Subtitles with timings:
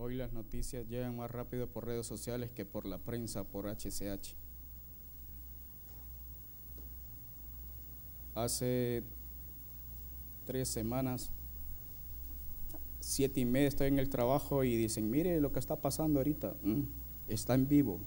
[0.00, 4.36] Hoy las noticias llegan más rápido por redes sociales que por la prensa, por HCH.
[8.36, 9.02] Hace
[10.46, 11.32] tres semanas,
[13.00, 16.54] siete y media estoy en el trabajo y dicen, mire lo que está pasando ahorita,
[16.62, 16.82] mm,
[17.26, 17.98] está en vivo.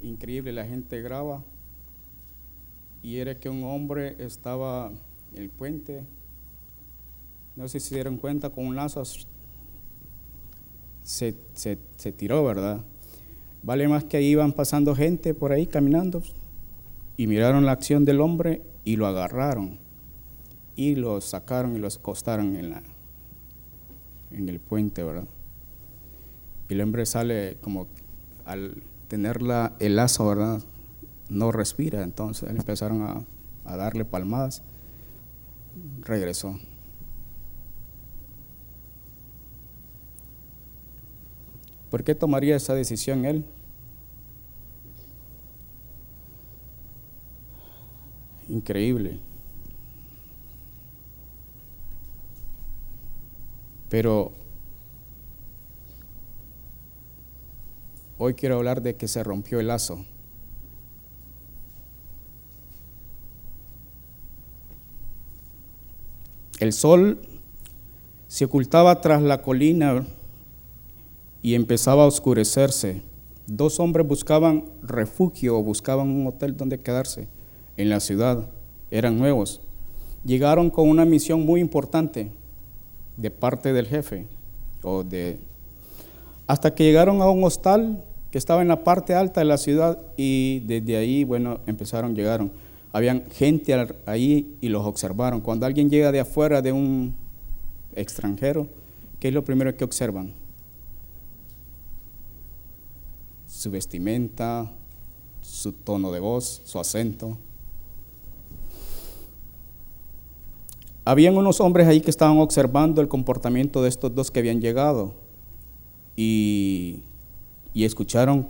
[0.00, 1.44] Increíble, la gente graba
[3.04, 4.90] y era que un hombre estaba
[5.32, 6.04] en el puente,
[7.54, 9.00] no sé si se dieron cuenta, con un lazo
[11.08, 12.82] se, se, tiró, ¿verdad?
[13.62, 16.22] Vale más que ahí iban pasando gente por ahí caminando
[17.16, 19.78] y miraron la acción del hombre y lo agarraron
[20.76, 22.82] y lo sacaron y lo acostaron en, la,
[24.32, 25.26] en el puente, ¿verdad?
[26.68, 27.86] Y el hombre sale como
[28.44, 30.62] al tener la, el lazo, ¿verdad?
[31.30, 33.24] No respira, entonces empezaron a,
[33.64, 34.62] a darle palmadas,
[36.02, 36.60] regresó.
[41.90, 43.44] ¿Por qué tomaría esa decisión él?
[48.48, 49.20] Increíble.
[53.88, 54.32] Pero
[58.18, 60.04] hoy quiero hablar de que se rompió el lazo.
[66.60, 67.20] El sol
[68.26, 70.04] se ocultaba tras la colina
[71.42, 73.02] y empezaba a oscurecerse.
[73.46, 77.28] Dos hombres buscaban refugio o buscaban un hotel donde quedarse
[77.76, 78.50] en la ciudad.
[78.90, 79.60] Eran nuevos.
[80.24, 82.30] Llegaron con una misión muy importante
[83.16, 84.26] de parte del jefe
[84.82, 85.38] o de
[86.46, 89.98] hasta que llegaron a un hostal que estaba en la parte alta de la ciudad
[90.16, 92.50] y desde ahí, bueno, empezaron, llegaron.
[92.92, 93.74] Habían gente
[94.06, 95.42] ahí y los observaron.
[95.42, 97.14] Cuando alguien llega de afuera de un
[97.94, 98.66] extranjero,
[99.20, 100.32] ¿qué es lo primero que observan?
[103.58, 104.72] Su vestimenta,
[105.40, 107.36] su tono de voz, su acento.
[111.04, 115.14] Habían unos hombres ahí que estaban observando el comportamiento de estos dos que habían llegado
[116.14, 117.02] y,
[117.74, 118.48] escucharon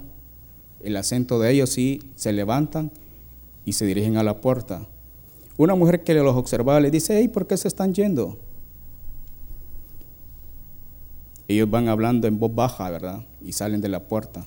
[0.79, 2.91] el acento de ellos y se levantan
[3.63, 4.87] y se dirigen a la puerta.
[5.57, 8.37] Una mujer que los observaba le dice, hey, ¿por qué se están yendo?
[11.47, 13.25] Ellos van hablando en voz baja, ¿verdad?
[13.41, 14.45] Y salen de la puerta.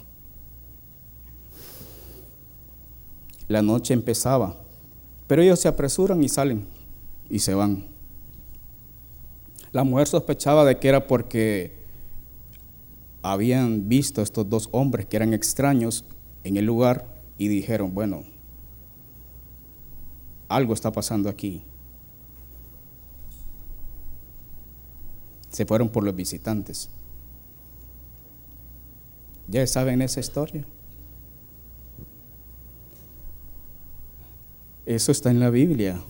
[3.53, 4.57] La noche empezaba,
[5.27, 6.67] pero ellos se apresuran y salen
[7.29, 7.87] y se van.
[9.73, 11.75] La mujer sospechaba de que era porque
[13.21, 16.07] habían visto a estos dos hombres que eran extraños
[16.45, 18.25] en el lugar y dijeron, bueno,
[20.49, 21.63] algo está pasando aquí.
[25.51, 26.89] Se fueron por los visitantes.
[29.47, 30.67] ¿Ya saben esa historia?
[34.85, 36.03] Eso está en la Biblia.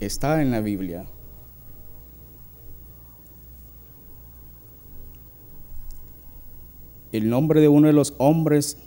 [0.00, 1.06] Está en la Biblia.
[7.12, 8.78] El nombre de uno de los hombres,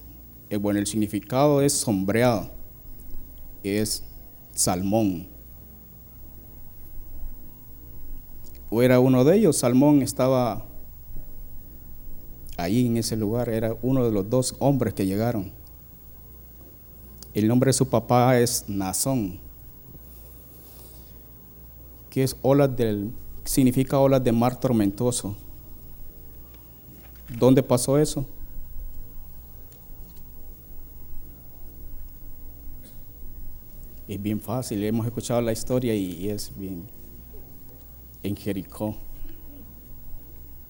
[0.50, 2.52] eh, bueno, el significado es sombreado,
[3.64, 4.04] es
[4.54, 5.30] Salmón.
[8.70, 10.66] O era uno de ellos, Salmón estaba
[12.58, 15.52] Ahí en ese lugar era uno de los dos hombres que llegaron.
[17.36, 19.40] El nombre de su papá es Nazón,
[22.10, 23.12] que es olas del,
[23.44, 25.36] significa olas de mar tormentoso.
[27.38, 28.26] ¿Dónde pasó eso?
[34.08, 36.86] Es bien fácil, hemos escuchado la historia y es bien
[38.24, 38.96] en Jericó.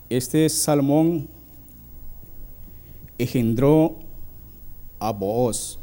[0.09, 1.36] Este Salmón
[3.17, 3.97] engendró
[4.99, 5.79] a Booz,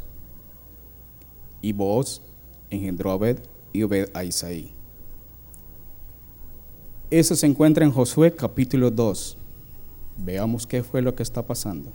[1.61, 2.21] y Booz
[2.69, 3.39] engendró a Obed,
[3.73, 4.71] y Obed a Isaí.
[7.09, 9.37] Eso se encuentra en Josué capítulo 2.
[10.17, 11.91] Veamos qué fue lo que está pasando.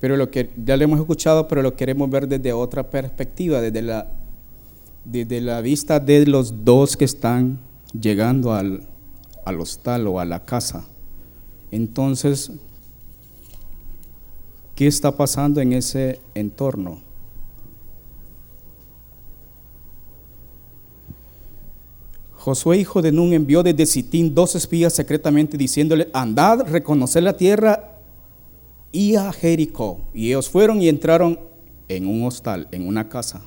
[0.00, 3.82] Pero lo que ya lo hemos escuchado, pero lo queremos ver desde otra perspectiva, desde
[3.82, 4.08] la,
[5.04, 7.58] desde la vista de los dos que están
[7.92, 8.86] llegando al,
[9.58, 10.86] hostal o a la casa.
[11.70, 12.52] Entonces,
[14.74, 17.00] ¿qué está pasando en ese entorno?
[22.36, 27.98] Josué, hijo de Nun, envió desde Sitín dos espías secretamente diciéndole, andad, reconocer la tierra
[28.92, 30.00] y a Jericó.
[30.14, 31.38] Y ellos fueron y entraron
[31.88, 33.42] en un hostal, en una casa.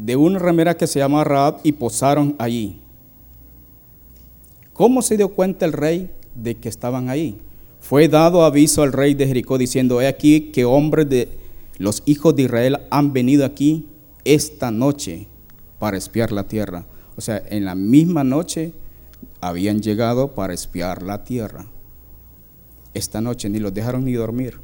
[0.00, 2.80] De una ramera que se llama Raab y posaron allí.
[4.72, 7.38] ¿Cómo se dio cuenta el rey de que estaban ahí?
[7.80, 11.28] Fue dado aviso al rey de Jericó diciendo, he aquí que hombres de
[11.76, 13.88] los hijos de Israel han venido aquí
[14.24, 15.28] esta noche
[15.78, 16.86] para espiar la tierra.
[17.16, 18.72] O sea, en la misma noche
[19.42, 21.66] habían llegado para espiar la tierra.
[22.94, 24.60] Esta noche ni los dejaron ni dormir.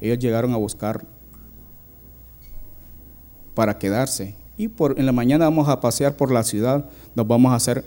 [0.00, 1.04] Ellos llegaron a buscar
[3.54, 4.36] para quedarse.
[4.62, 7.84] Y por, en la mañana vamos a pasear por la ciudad, nos vamos a hacer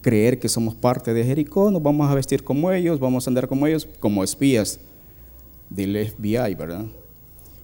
[0.00, 3.48] creer que somos parte de Jericó, nos vamos a vestir como ellos, vamos a andar
[3.48, 4.78] como ellos, como espías
[5.68, 6.84] del FBI, ¿verdad?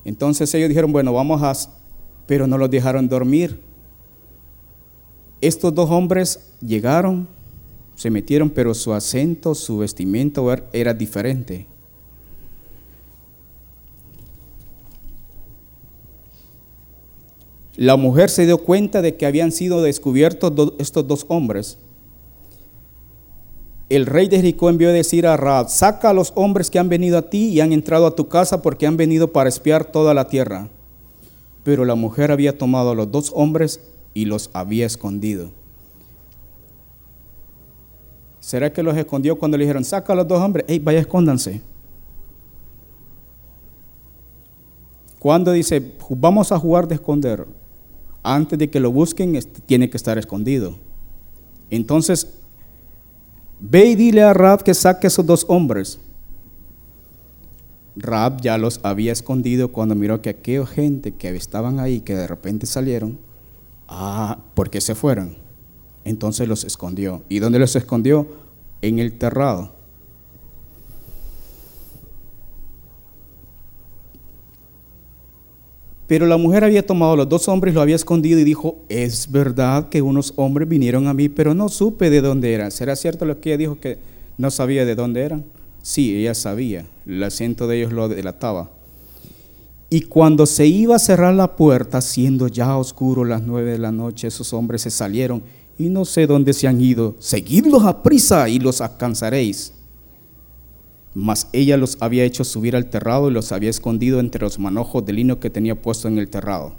[0.05, 1.53] Entonces ellos dijeron, bueno, vamos a...
[2.27, 3.61] Pero no los dejaron dormir.
[5.41, 7.29] Estos dos hombres llegaron,
[7.95, 10.41] se metieron, pero su acento, su vestimenta
[10.73, 11.69] era diferente.
[17.77, 21.79] La mujer se dio cuenta de que habían sido descubiertos estos dos hombres.
[23.89, 26.89] El rey de Jericó envió a decir a Raab, saca a los hombres que han
[26.89, 30.15] venido a ti y han entrado a tu casa porque han venido para espiar toda
[30.15, 30.69] la tierra.
[31.65, 33.81] Pero la mujer había tomado a los dos hombres
[34.15, 35.51] y los había escondido.
[38.39, 40.65] ¿Será que los escondió cuando le dijeron, saca a los dos hombres?
[40.69, 41.61] Hey, vaya, escóndanse.
[45.19, 47.47] Cuando dice, vamos a jugar de esconder,
[48.23, 50.77] antes de que lo busquen, este, tiene que estar escondido.
[51.71, 52.29] Entonces,
[53.61, 56.01] ve y dile a Rab que saque esos dos hombres.
[57.97, 62.27] Rab ya los había escondido cuando miró que aquella gente que estaban ahí, que de
[62.27, 63.19] repente salieron,
[63.89, 65.37] ah, ¿por qué se fueron?
[66.05, 67.23] Entonces los escondió.
[67.29, 68.29] ¿Y dónde los escondió?
[68.83, 69.80] En el terrado.
[76.11, 79.91] Pero la mujer había tomado los dos hombres, lo había escondido y dijo, es verdad
[79.91, 82.73] que unos hombres vinieron a mí, pero no supe de dónde eran.
[82.73, 83.97] ¿Será cierto lo que ella dijo que
[84.37, 85.45] no sabía de dónde eran?
[85.83, 88.73] Sí, ella sabía, el acento de ellos lo delataba.
[89.89, 93.93] Y cuando se iba a cerrar la puerta, siendo ya oscuro las nueve de la
[93.93, 95.45] noche, esos hombres se salieron
[95.79, 97.15] y no sé dónde se han ido.
[97.21, 99.75] Seguidlos a prisa y los alcanzaréis.
[101.15, 105.05] Mas ella los había hecho subir al terrado y los había escondido entre los manojos
[105.05, 106.75] de lino que tenía puesto en el terrado.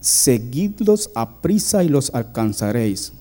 [0.00, 3.12] Seguidlos a prisa y los alcanzaréis.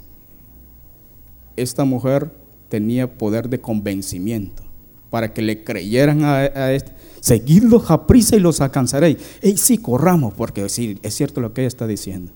[1.56, 2.32] Esta mujer
[2.70, 4.64] tenía poder de convencimiento
[5.10, 6.92] para que le creyeran a, este.
[7.22, 9.18] Seguidlos a prisa y los alcanzaréis.
[9.42, 12.34] Y sí, corramos, porque sí, es cierto lo que ella está diciendo.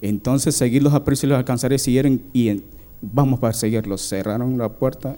[0.00, 2.62] Entonces seguirlos a prisa y los alcanzaré, siguieron y
[3.00, 4.06] vamos para seguirlos.
[4.08, 5.16] Cerraron la puerta.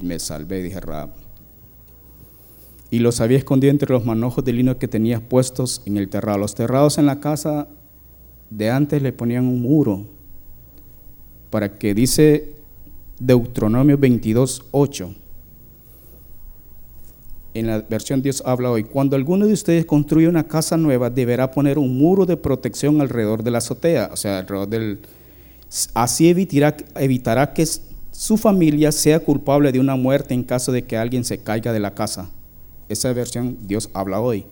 [0.00, 1.10] Me salvé, dije Rab.
[2.90, 6.38] Y los había escondido entre los manojos de lino que tenía puestos en el terrado.
[6.38, 7.68] Los terrados en la casa
[8.50, 10.06] de antes le ponían un muro
[11.50, 12.56] para que dice
[13.20, 15.14] Deuteronomio 22, 8
[17.54, 21.50] en la versión Dios habla hoy, cuando alguno de ustedes construye una casa nueva, deberá
[21.50, 24.98] poner un muro de protección alrededor de la azotea, o sea, alrededor del...
[25.94, 27.66] Así evitará, evitará que
[28.10, 31.80] su familia sea culpable de una muerte en caso de que alguien se caiga de
[31.80, 32.30] la casa.
[32.88, 34.46] Esa versión Dios habla hoy.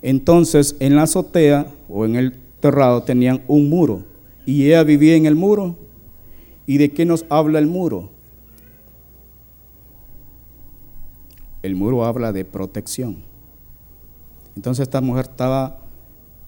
[0.00, 4.04] Entonces, en la azotea o en el terrado tenían un muro
[4.46, 5.76] y ella vivía en el muro.
[6.66, 8.14] ¿Y de qué nos habla el muro?
[11.64, 13.22] el muro habla de protección.
[14.54, 15.78] Entonces esta mujer estaba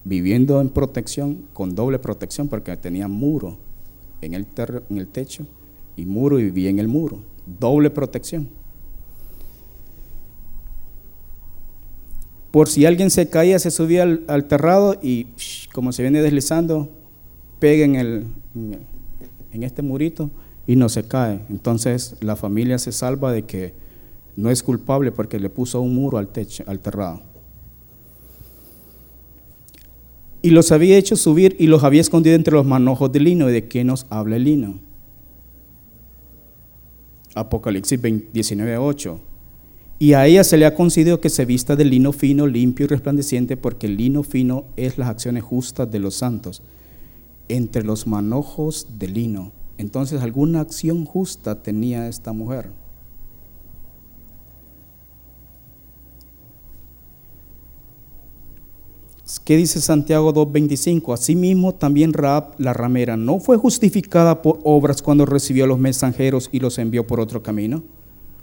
[0.03, 3.57] viviendo en protección, con doble protección, porque tenía muro
[4.21, 4.47] en el,
[4.89, 5.45] en techo
[5.95, 7.19] y muro y vivía en el muro.
[7.45, 8.49] Doble protección.
[12.51, 15.27] Por si alguien se caía, se subía al, terrado y
[15.73, 16.89] como se viene deslizando,
[17.59, 18.27] pega en, el,
[19.51, 20.31] en este murito
[20.65, 21.41] y no se cae.
[21.49, 23.73] Entonces la familia se salva de que
[24.35, 27.21] no es culpable porque le puso un muro al techo, al terrado.
[30.41, 33.49] Y los había hecho subir y los había escondido entre los manojos de lino.
[33.49, 34.79] ¿Y de qué nos habla el lino?
[37.35, 37.99] Apocalipsis
[38.33, 39.19] 19, 8.
[39.99, 42.89] Y a ella se le ha concedido que se vista de lino fino, limpio y
[42.89, 46.61] resplandeciente, porque el lino fino es las acciones justas de los santos.
[47.49, 49.51] Entre los manojos de lino.
[49.77, 52.69] Entonces, alguna acción justa tenía esta mujer.
[59.43, 61.13] ¿Qué dice Santiago 2.25?
[61.13, 66.47] Asimismo también Raab la ramera no fue justificada por obras cuando recibió a los mensajeros
[66.53, 67.83] y los envió por otro camino.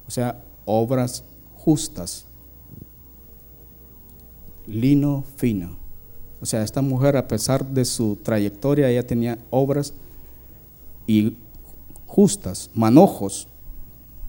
[0.06, 1.24] O sea, obras
[1.56, 2.26] justas.
[4.66, 5.78] Lino fino.
[6.42, 9.94] O sea, esta mujer a pesar de su trayectoria, ella tenía obras
[11.06, 11.34] y
[12.06, 13.48] justas, manojos.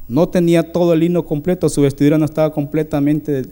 [0.07, 3.43] No tenía todo el lino completo, su vestidura no estaba completamente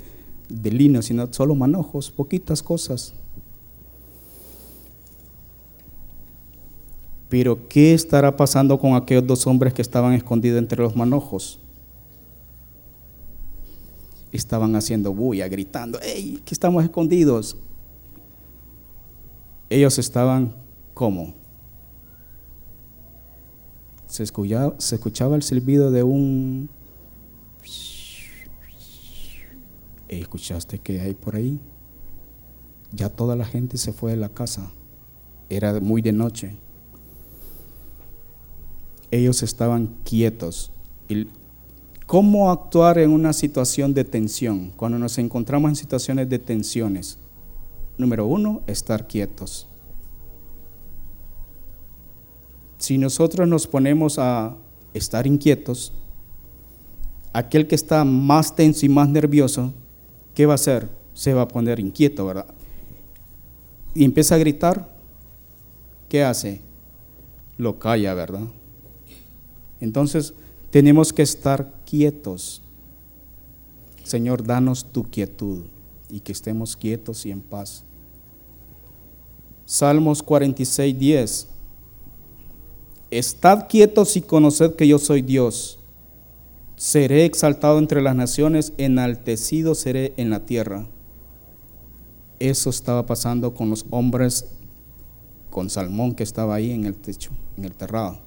[0.49, 3.13] de lino, sino solo manojos, poquitas cosas.
[7.29, 11.59] Pero ¿qué estará pasando con aquellos dos hombres que estaban escondidos entre los manojos?
[14.31, 17.57] Estaban haciendo bulla, gritando, ¡Ey, que estamos escondidos!
[19.69, 20.55] Ellos estaban
[20.93, 21.33] como.
[24.05, 26.69] Se escuchaba, se escuchaba el silbido de un
[30.21, 31.59] ¿Escuchaste que hay por ahí?
[32.91, 34.71] Ya toda la gente se fue de la casa.
[35.49, 36.57] Era muy de noche.
[39.11, 40.71] Ellos estaban quietos.
[42.05, 44.71] ¿Cómo actuar en una situación de tensión?
[44.75, 47.17] Cuando nos encontramos en situaciones de tensiones.
[47.97, 49.67] Número uno, estar quietos.
[52.77, 54.57] Si nosotros nos ponemos a
[54.93, 55.93] estar inquietos,
[57.31, 59.73] aquel que está más tenso y más nervioso
[60.33, 60.89] ¿qué va a hacer?
[61.13, 62.47] Se va a poner inquieto, ¿verdad?
[63.93, 64.89] Y empieza a gritar,
[66.09, 66.59] ¿qué hace?
[67.57, 68.47] Lo calla, ¿verdad?
[69.79, 70.33] Entonces
[70.71, 72.61] tenemos que estar quietos.
[74.03, 75.65] Señor, danos tu quietud
[76.09, 77.83] y que estemos quietos y en paz.
[79.65, 81.47] Salmos 46, 10.
[83.11, 85.79] Estad quietos y conoced que yo soy Dios.
[86.83, 90.85] Seré exaltado entre las naciones, enaltecido seré en la tierra.
[92.39, 94.57] Eso estaba pasando con los hombres,
[95.49, 98.19] con Salmón que estaba ahí en el techo, en el terrado,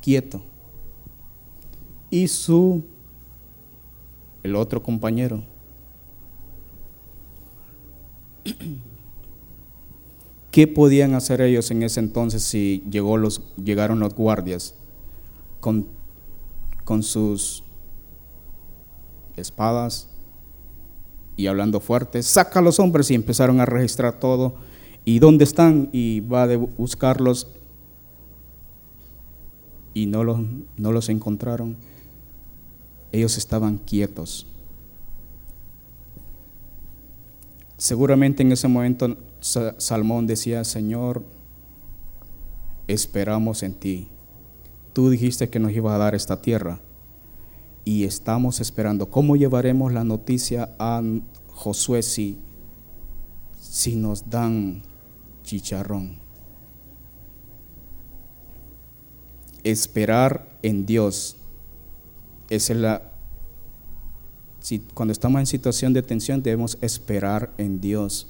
[0.00, 0.40] quieto.
[2.08, 2.84] Y su,
[4.44, 5.42] el otro compañero.
[10.52, 14.76] ¿Qué podían hacer ellos en ese entonces si llegó los, llegaron los guardias
[15.58, 15.88] con,
[16.84, 17.64] con sus
[19.36, 20.08] espadas
[21.36, 24.54] y hablando fuerte, saca a los hombres y empezaron a registrar todo.
[25.04, 25.90] ¿Y dónde están?
[25.92, 27.48] Y va a buscarlos
[29.94, 30.38] y no los,
[30.76, 31.76] no los encontraron.
[33.12, 34.46] Ellos estaban quietos.
[37.76, 41.22] Seguramente en ese momento Salmón decía, Señor,
[42.88, 44.08] esperamos en ti.
[44.94, 46.80] Tú dijiste que nos ibas a dar esta tierra
[47.86, 49.08] y estamos esperando.
[49.08, 51.00] ¿Cómo llevaremos la noticia a
[51.46, 52.36] Josué si,
[53.60, 54.82] si nos dan
[55.44, 56.18] chicharrón?
[59.62, 61.36] Esperar en Dios.
[62.50, 63.02] es la.
[64.58, 68.26] Si, cuando estamos en situación de tensión debemos esperar en Dios.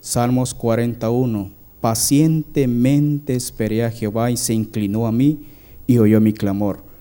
[0.00, 1.52] Salmos 41.
[1.80, 5.46] Pacientemente esperé a Jehová y se inclinó a mí
[5.86, 6.91] y oyó mi clamor.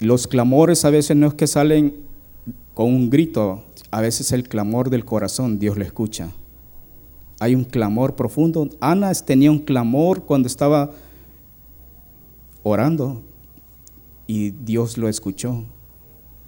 [0.00, 1.94] Los clamores a veces no es que salen
[2.74, 6.30] con un grito, a veces el clamor del corazón Dios lo escucha.
[7.40, 8.68] Hay un clamor profundo.
[8.80, 10.90] Ana tenía un clamor cuando estaba
[12.62, 13.22] orando
[14.26, 15.64] y Dios lo escuchó.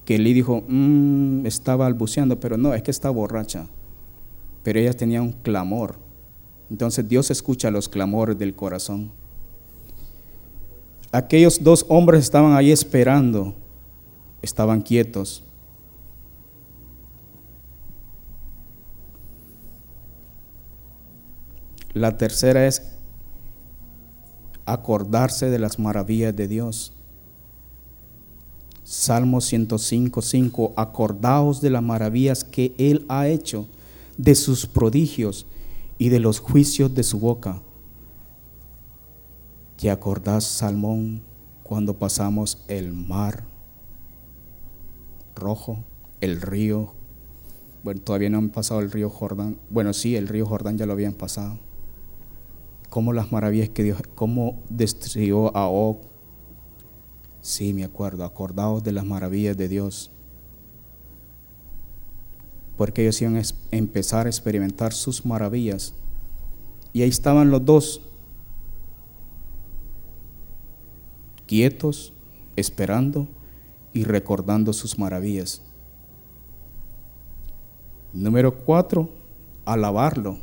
[0.05, 3.67] Que le dijo, mm, estaba balbuceando, pero no, es que está borracha.
[4.63, 5.97] Pero ella tenía un clamor.
[6.71, 9.13] Entonces Dios escucha los clamores del corazón.
[11.13, 13.55] Aquellos dos hombres estaban ahí esperando,
[14.43, 15.43] estaban quietos.
[21.93, 22.97] La tercera es
[24.65, 26.93] acordarse de las maravillas de Dios.
[28.85, 33.67] Salmo 105, 5, acordaos de las maravillas que Él ha hecho,
[34.17, 35.47] de sus prodigios
[35.99, 37.63] y de los juicios de su boca.
[39.81, 41.23] ¿Te acordás, Salmón,
[41.63, 43.45] cuando pasamos el mar
[45.35, 45.85] rojo,
[46.21, 46.93] el río?
[47.83, 49.57] Bueno, todavía no han pasado el río Jordán.
[49.71, 51.59] Bueno, sí, el río Jordán ya lo habían pasado.
[52.91, 56.03] Cómo las maravillas que Dios, cómo destruyó a Og.
[57.41, 60.11] Sí, me acuerdo, acordaos de las maravillas de Dios.
[62.77, 65.95] Porque ellos iban a empezar a experimentar sus maravillas.
[66.93, 68.10] Y ahí estaban los dos,
[71.51, 72.13] quietos,
[72.55, 73.27] esperando
[73.93, 75.63] y recordando sus maravillas.
[78.13, 79.11] Número cuatro,
[79.65, 80.39] alabarlo.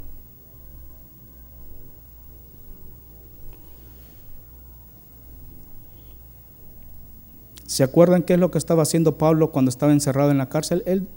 [7.65, 10.83] ¿Se acuerdan qué es lo que estaba haciendo Pablo cuando estaba encerrado en la cárcel?
[10.85, 11.07] Él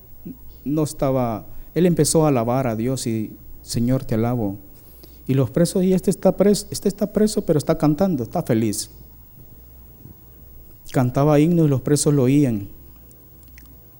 [0.64, 4.56] no estaba, él empezó a alabar a Dios y Señor te alabo.
[5.26, 8.92] Y los presos, y este está preso, este está preso, pero está cantando, está feliz.
[10.92, 12.68] Cantaba himnos y los presos lo oían.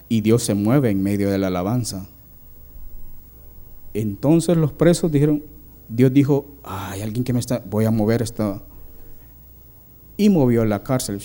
[0.09, 2.09] Y Dios se mueve en medio de la alabanza.
[3.95, 5.45] Entonces los presos dijeron,
[5.89, 8.63] Dios dijo, hay alguien que me está, voy a mover esto.
[10.17, 11.21] Y movió la cárcel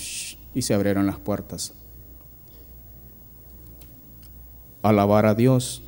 [0.54, 1.74] y se abrieron las puertas.
[4.82, 5.84] Alabar a Dios.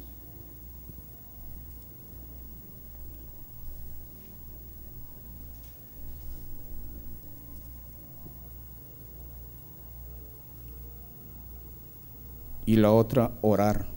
[12.68, 13.88] Y la otra, orar.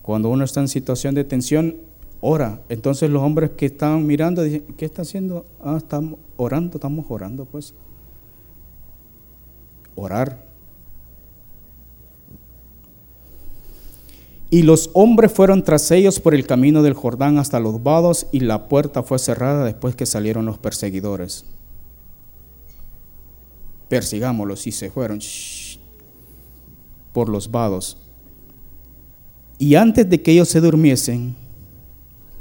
[0.00, 1.76] Cuando uno está en situación de tensión,
[2.22, 2.62] ora.
[2.70, 5.44] Entonces los hombres que estaban mirando dicen, ¿qué está haciendo?
[5.62, 7.74] Ah, estamos orando, estamos orando, pues.
[9.96, 10.47] Orar.
[14.50, 18.40] Y los hombres fueron tras ellos por el camino del Jordán hasta los vados y
[18.40, 21.44] la puerta fue cerrada después que salieron los perseguidores.
[23.88, 25.20] Persigámoslos y se fueron
[27.12, 27.98] por los vados.
[29.58, 31.34] Y antes de que ellos se durmiesen,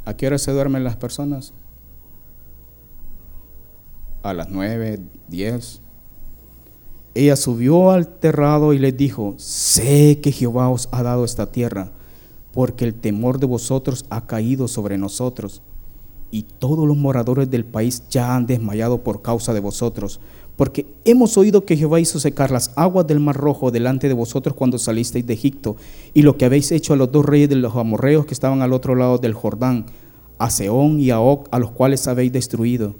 [0.06, 1.54] ¿a qué hora se duermen las personas?
[4.24, 5.82] A las nueve, diez.
[7.16, 11.92] Ella subió al terrado y les dijo, sé que Jehová os ha dado esta tierra,
[12.58, 15.62] porque el temor de vosotros ha caído sobre nosotros,
[16.32, 20.20] y todos los moradores del país ya han desmayado por causa de vosotros,
[20.56, 24.56] porque hemos oído que Jehová hizo secar las aguas del mar rojo delante de vosotros
[24.56, 25.76] cuando salisteis de Egipto,
[26.16, 28.74] y lo que habéis hecho a los dos reyes de los amorreos que estaban al
[28.74, 29.86] otro lado del Jordán,
[30.40, 32.96] a Seón y a Og, a los cuales habéis destruido.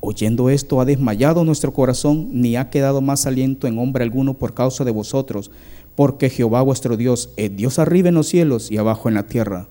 [0.00, 4.52] Oyendo esto ha desmayado nuestro corazón, ni ha quedado más aliento en hombre alguno por
[4.52, 5.50] causa de vosotros,
[5.94, 9.68] porque Jehová vuestro Dios es Dios arriba en los cielos y abajo en la tierra.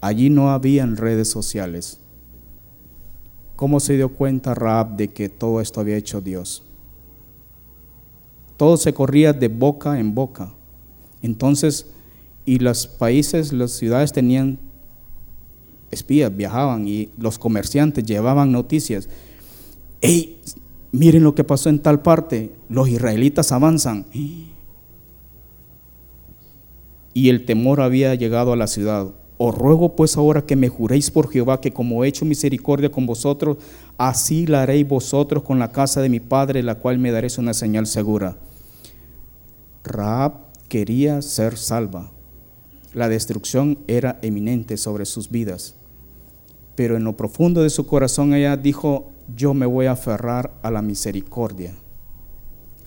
[0.00, 2.00] Allí no habían redes sociales
[3.60, 6.62] ¿Cómo se dio cuenta Raab de que todo esto había hecho Dios?
[8.56, 10.54] Todo se corría de boca en boca.
[11.20, 11.84] Entonces,
[12.46, 14.58] y los países, las ciudades tenían
[15.90, 19.10] espías, viajaban y los comerciantes llevaban noticias.
[20.00, 20.40] ¡Ey!
[20.90, 22.54] Miren lo que pasó en tal parte.
[22.70, 24.06] Los israelitas avanzan.
[27.14, 29.08] Y el temor había llegado a la ciudad.
[29.38, 33.06] Os ruego pues ahora que me juréis por Jehová que como he hecho misericordia con
[33.06, 33.56] vosotros,
[33.96, 37.54] así la haréis vosotros con la casa de mi padre, la cual me daréis una
[37.54, 38.36] señal segura.
[39.82, 40.34] Raab
[40.68, 42.12] quería ser salva.
[42.92, 45.74] La destrucción era eminente sobre sus vidas.
[46.74, 50.70] Pero en lo profundo de su corazón ella dijo, yo me voy a aferrar a
[50.70, 51.74] la misericordia.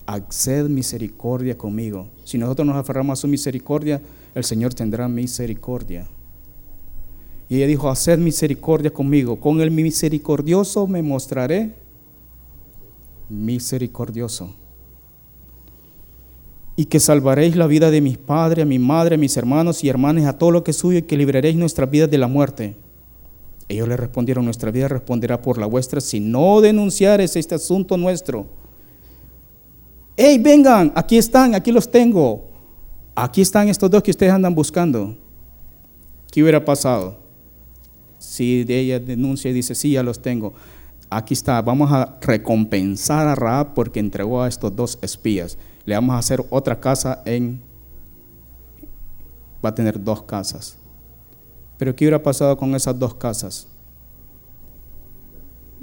[0.06, 2.08] Acced misericordia conmigo.
[2.24, 4.02] Si nosotros nos aferramos a su misericordia,
[4.34, 6.06] el Señor tendrá misericordia.
[7.48, 11.74] Y ella dijo, haced misericordia conmigo, con el misericordioso me mostraré
[13.28, 14.54] misericordioso.
[16.76, 19.88] Y que salvaréis la vida de mis padres, a mi madre, a mis hermanos y
[19.88, 22.74] hermanas, a todo lo que es suyo, y que libraréis nuestra vida de la muerte.
[23.68, 28.46] Ellos le respondieron, nuestra vida responderá por la vuestra si no denunciares este asunto nuestro.
[30.16, 30.92] ¡Ey, vengan!
[30.94, 32.48] Aquí están, aquí los tengo.
[33.14, 35.16] Aquí están estos dos que ustedes andan buscando.
[36.30, 37.18] ¿Qué hubiera pasado?
[38.18, 40.54] Si ella denuncia y dice, sí, ya los tengo,
[41.10, 45.58] aquí está, vamos a recompensar a Raab porque entregó a estos dos espías.
[45.84, 47.60] Le vamos a hacer otra casa en,
[49.64, 50.78] va a tener dos casas.
[51.76, 53.68] Pero ¿qué hubiera pasado con esas dos casas?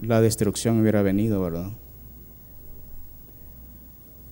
[0.02, 1.72] La destrucción hubiera venido, ¿verdad?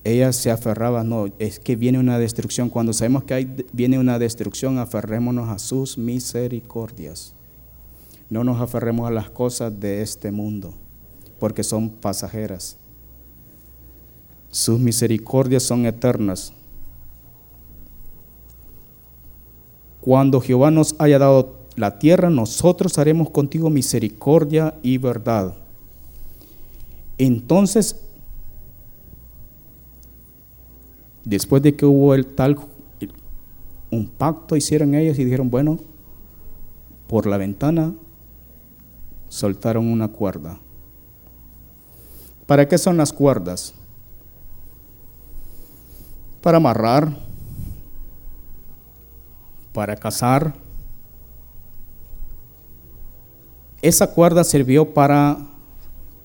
[0.02, 2.70] Ella se aferraba, no, es que viene una destrucción.
[2.70, 7.34] Cuando sabemos que hay, viene una destrucción, aferrémonos a sus misericordias.
[8.30, 10.74] No nos aferremos a las cosas de este mundo,
[11.38, 12.78] porque son pasajeras.
[14.50, 16.52] Sus misericordias son eternas.
[20.00, 25.56] Cuando Jehová nos haya dado la tierra, nosotros haremos contigo misericordia y verdad.
[27.18, 28.00] Entonces,
[31.24, 32.58] después de que hubo el tal,
[33.90, 35.78] un pacto hicieron ellos y dijeron, bueno,
[37.06, 37.94] por la ventana
[39.28, 40.58] soltaron una cuerda.
[42.46, 43.74] ¿Para qué son las cuerdas?
[46.40, 47.16] Para amarrar,
[49.72, 50.54] para cazar,
[53.82, 55.38] Esa cuerda sirvió para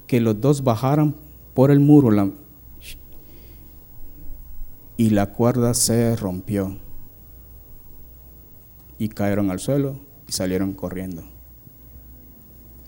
[0.08, 1.16] que los dos bajaran
[1.54, 2.36] por el muro
[4.98, 6.78] y la cuerda se rompió
[8.98, 11.24] y cayeron al suelo y salieron corriendo.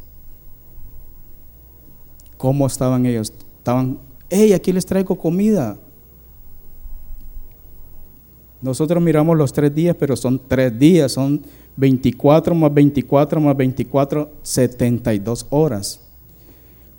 [2.38, 3.32] ¿Cómo estaban ellos?
[3.58, 4.00] Estaban,
[4.30, 5.78] hey, aquí les traigo comida.
[8.62, 11.44] Nosotros miramos los tres días, pero son tres días, son
[11.76, 16.02] 24 más 24 más 24, 72 horas.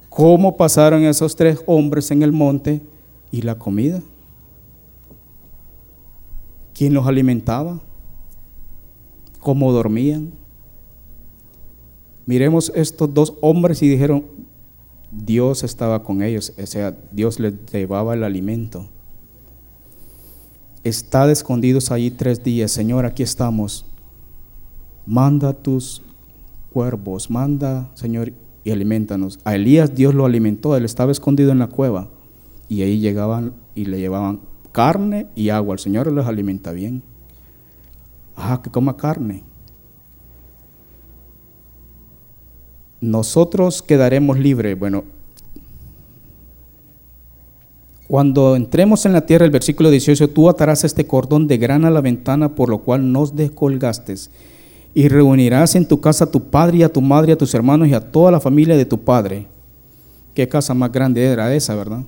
[0.08, 2.80] ¿Cómo pasaron esos tres hombres en el monte
[3.30, 4.00] y la comida?
[6.72, 7.80] ¿Quién los alimentaba?
[9.40, 10.32] ¿Cómo dormían?
[12.26, 14.24] Miremos estos dos hombres y dijeron,
[15.10, 18.88] Dios estaba con ellos, o sea, Dios les llevaba el alimento.
[20.82, 23.86] Estad escondidos allí tres días, Señor, aquí estamos.
[25.06, 26.02] Manda tus
[26.72, 28.32] cuervos, manda, Señor,
[28.64, 29.38] y alimentanos.
[29.44, 32.08] A Elías Dios lo alimentó, él estaba escondido en la cueva
[32.68, 34.40] y ahí llegaban y le llevaban
[34.72, 35.74] carne y agua.
[35.74, 37.02] El Señor los alimenta bien.
[38.36, 39.42] Ah, que coma carne.
[43.00, 44.78] Nosotros quedaremos libres.
[44.78, 45.04] Bueno,
[48.08, 51.90] cuando entremos en la tierra, el versículo 18, tú atarás este cordón de grana a
[51.90, 54.14] la ventana por lo cual nos descolgaste
[54.94, 57.88] y reunirás en tu casa a tu padre y a tu madre, a tus hermanos
[57.88, 59.48] y a toda la familia de tu padre.
[60.34, 62.04] Qué casa más grande era esa, ¿verdad?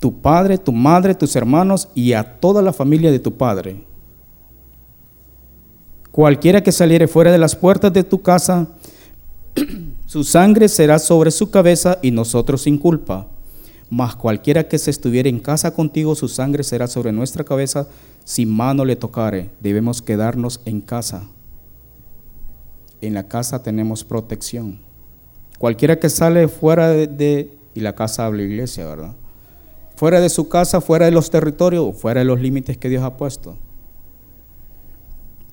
[0.00, 3.84] Tu padre, tu madre, tus hermanos y a toda la familia de tu padre.
[6.10, 8.68] Cualquiera que saliere fuera de las puertas de tu casa,
[10.06, 13.28] su sangre será sobre su cabeza y nosotros sin culpa.
[13.88, 17.86] Mas cualquiera que se estuviera en casa contigo, su sangre será sobre nuestra cabeza
[18.24, 19.50] si mano le tocare.
[19.60, 21.28] Debemos quedarnos en casa.
[23.02, 24.80] En la casa tenemos protección.
[25.58, 29.14] Cualquiera que sale fuera de, y la casa habla iglesia, ¿verdad?
[29.96, 33.16] Fuera de su casa, fuera de los territorios, fuera de los límites que Dios ha
[33.16, 33.56] puesto.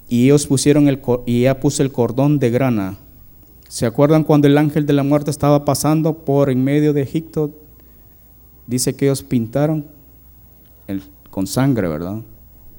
[0.08, 2.98] Y ellos pusieron el y ella puso el cordón de grana.
[3.68, 7.52] ¿Se acuerdan cuando el ángel de la muerte estaba pasando por en medio de Egipto?
[8.66, 9.88] Dice que ellos pintaron
[10.88, 12.22] el- con sangre, ¿verdad?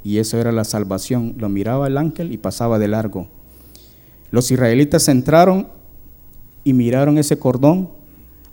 [0.02, 1.34] Y eso era la salvación.
[1.38, 3.28] Lo miraba el ángel y pasaba de largo.
[4.30, 5.68] Los israelitas entraron
[6.64, 7.90] y miraron ese cordón.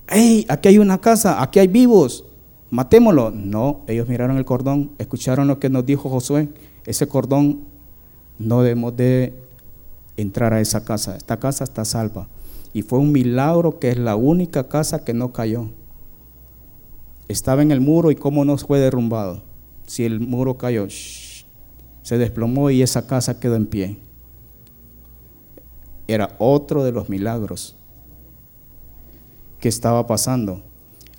[0.08, 0.46] ¡Ey!
[0.50, 2.24] Aquí hay una casa, aquí hay vivos,
[2.70, 3.32] matémoslo.
[3.32, 6.50] No, ellos miraron el cordón, escucharon lo que nos dijo Josué.
[6.86, 7.62] Ese cordón
[8.40, 9.34] no debemos de
[10.16, 11.16] entrar a esa casa.
[11.16, 12.28] Esta casa está salva.
[12.74, 15.70] Y fue un milagro que es la única casa que no cayó.
[17.28, 19.44] Estaba en el muro y cómo no fue derrumbado.
[19.86, 21.46] Si el muro cayó, shh,
[22.02, 24.07] se desplomó y esa casa quedó en pie.
[26.08, 27.76] Era otro de los milagros
[29.60, 30.62] que estaba pasando.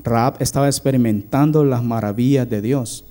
[0.03, 3.05] Raab estaba experimentando las maravillas de Dios.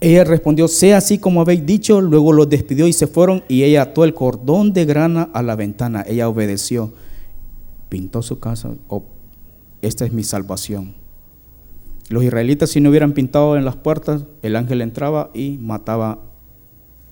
[0.00, 3.82] Ella respondió, sea así como habéis dicho, luego los despidió y se fueron y ella
[3.82, 6.04] ató el cordón de grana a la ventana.
[6.06, 6.92] Ella obedeció,
[7.88, 9.04] pintó su casa, oh,
[9.80, 10.94] esta es mi salvación.
[12.10, 16.18] Los israelitas si no hubieran pintado en las puertas, el ángel entraba y mataba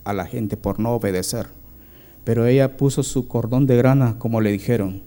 [0.03, 1.47] a la gente por no obedecer.
[2.23, 5.01] Pero ella puso su cordón de grana como le dijeron.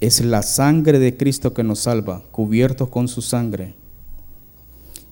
[0.00, 3.74] Es la sangre de Cristo que nos salva, cubiertos con su sangre.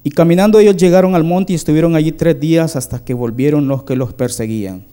[0.04, 3.82] Y caminando ellos llegaron al monte y estuvieron allí tres días hasta que volvieron los
[3.82, 4.84] que los perseguían.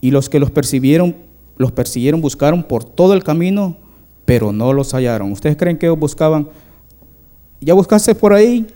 [0.00, 1.16] Y los que los persiguieron,
[1.56, 3.76] los persiguieron, buscaron por todo el camino,
[4.24, 5.32] pero no los hallaron.
[5.32, 6.48] ¿Ustedes creen que ellos buscaban?
[7.60, 8.66] ¿ya buscaste por ahí?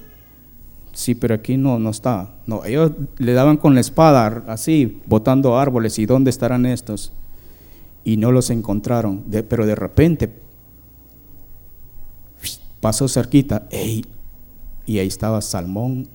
[0.93, 2.35] Sí, pero aquí no, no está.
[2.47, 5.99] No, ellos le daban con la espada, así, botando árboles.
[5.99, 7.13] ¿Y dónde estarán estos?
[8.05, 9.25] Y no los encontraron.
[9.49, 10.43] pero de repente
[12.81, 13.67] pasó cerquita.
[13.71, 14.05] ¡Ey!
[14.85, 16.09] Y ahí estaba Salmón.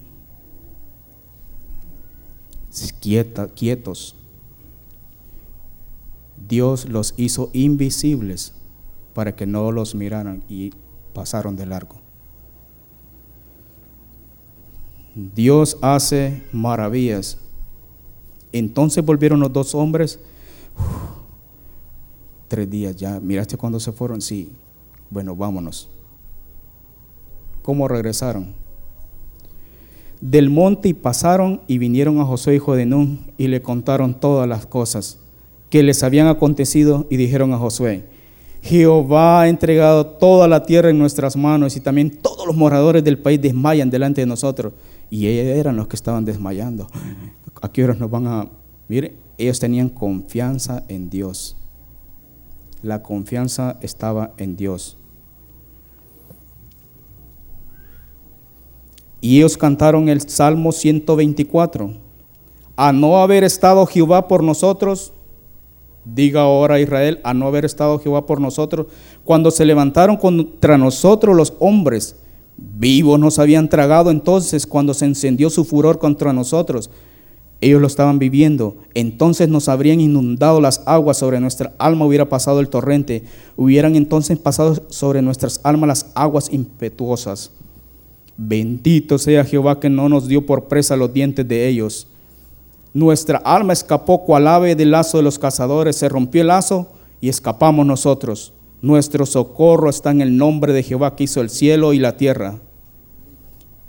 [3.00, 4.16] Quietos.
[6.48, 8.54] Dios los hizo invisibles
[9.13, 10.72] para que no los miraran y
[11.13, 11.97] pasaron de largo.
[15.17, 17.39] Dios hace maravillas.
[18.51, 20.19] Entonces volvieron los dos hombres.
[22.47, 23.19] tres días ya.
[23.19, 24.21] ¿Miraste cuando se fueron?
[24.21, 24.51] Sí.
[25.10, 25.89] Bueno, vámonos.
[27.63, 28.53] ¿Cómo regresaron?
[30.21, 34.47] Del monte y pasaron y vinieron a José hijo de Nun y le contaron todas
[34.47, 35.19] las cosas
[35.69, 38.06] que les habían acontecido y dijeron a Josué,
[38.62, 43.19] Jehová ha entregado toda la tierra en nuestras manos y también todos los moradores del
[43.19, 44.73] país desmayan delante de nosotros.
[45.10, 46.88] Y ellos eran los que estaban desmayando.
[47.62, 48.50] ¿A qué horas nos van a...?
[48.88, 51.58] Mire, ellos tenían confianza en Dios.
[52.82, 54.98] La confianza estaba en Dios.
[59.22, 61.91] Y ellos cantaron el Salmo 124.
[62.76, 65.13] A no haber estado Jehová por nosotros,
[66.06, 68.88] diga ahora Israel, a no haber estado Jehová por nosotros,
[69.24, 72.15] cuando se levantaron contra nosotros los hombres,
[72.58, 76.89] Vivos nos habían tragado entonces cuando se encendió su furor contra nosotros.
[77.62, 78.78] Ellos lo estaban viviendo.
[78.93, 83.24] Entonces nos habrían inundado las aguas sobre nuestra alma, hubiera pasado el torrente.
[83.56, 87.52] Hubieran entonces pasado sobre nuestras almas las aguas impetuosas.
[88.38, 92.08] Bendito sea Jehová que no nos dio por presa los dientes de ellos.
[92.93, 95.96] Nuestra alma escapó cual ave del lazo de los cazadores.
[95.96, 96.88] Se rompió el lazo
[97.22, 98.54] y escapamos nosotros.
[98.82, 102.60] Nuestro socorro está en el nombre de Jehová que hizo el cielo y la tierra.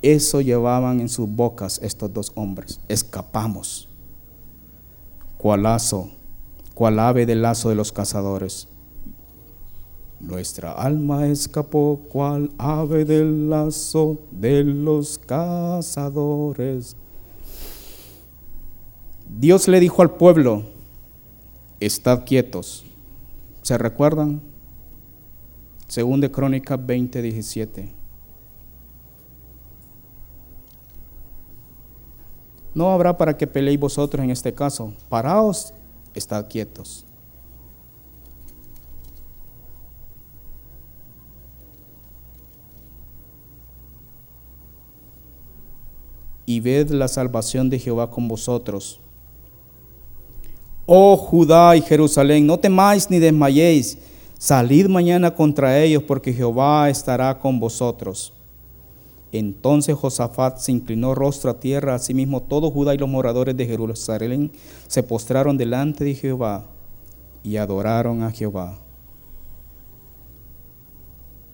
[0.01, 2.81] Eso llevaban en sus bocas estos dos hombres.
[2.89, 3.89] Escapamos.
[5.37, 6.11] Cual lazo,
[6.75, 8.69] cual ave del lazo de los cazadores.
[10.21, 16.97] Nuestra alma escapó cual ave del lazo de los cazadores.
[19.29, 20.63] Dios le dijo al pueblo,
[21.79, 22.85] estad quietos.
[23.63, 24.41] ¿Se recuerdan?
[25.89, 27.95] Según de Crónicas 20, 17.
[32.75, 34.93] No habrá para que peleéis vosotros en este caso.
[35.09, 35.73] Paraos,
[36.15, 37.07] estad quietos.
[46.45, 49.01] Y ved la salvación de Jehová con vosotros.
[50.87, 53.99] Oh Judá y Jerusalén, no temáis ni desmayéis
[54.39, 58.33] Salid mañana contra ellos porque Jehová estará con vosotros.
[59.33, 64.53] Entonces Josafat se inclinó rostro a tierra, asimismo todo Judá y los moradores de Jerusalén
[64.87, 66.67] se postraron delante de Jehová
[67.43, 68.79] y adoraron a Jehová.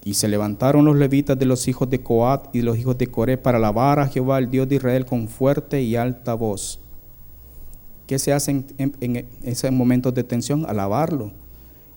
[0.04, 3.06] Y se levantaron los levitas de los hijos de Coat y de los hijos de
[3.06, 6.78] Coré para alabar a Jehová, el Dios de Israel, con fuerte y alta voz.
[8.06, 10.66] ¿Qué se hace en, en esos momentos de tensión?
[10.68, 11.43] Alabarlo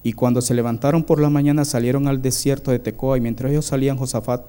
[0.03, 3.65] y cuando se levantaron por la mañana salieron al desierto de Tecoa y mientras ellos
[3.65, 4.45] salían Josafat,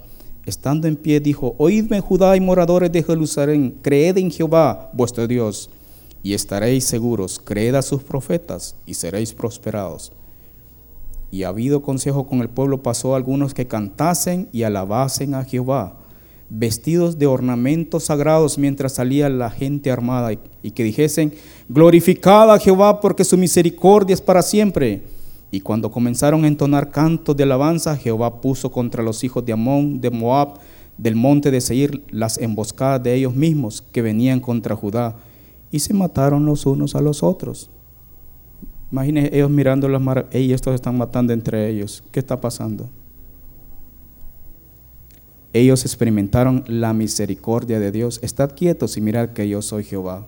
[0.46, 5.70] estando en pie, dijo, oídme Judá y moradores de Jerusalén, creed en Jehová vuestro Dios
[6.22, 10.12] y estaréis seguros, creed a sus profetas y seréis prosperados.
[11.30, 15.94] Y habido consejo con el pueblo pasó a algunos que cantasen y alabasen a Jehová,
[16.48, 20.32] vestidos de ornamentos sagrados mientras salía la gente armada
[20.62, 21.34] y, que dijesen,
[21.68, 25.02] glorificad a Jehová porque su misericordia es para siempre
[25.50, 30.00] y cuando comenzaron a entonar cantos de alabanza, Jehová puso contra los hijos de Amón,
[30.00, 30.58] de Moab,
[30.98, 35.16] del monte de Seir, las emboscadas de ellos mismos que venían contra Judá,
[35.70, 37.70] y se mataron los unos a los otros.
[38.90, 42.02] Imagínense ellos mirando las maravillas, y estos están matando entre ellos.
[42.10, 42.90] ¿Qué está pasando?
[45.54, 48.20] Ellos experimentaron la misericordia de Dios.
[48.22, 50.26] Estad quietos y mirad que yo soy Jehová.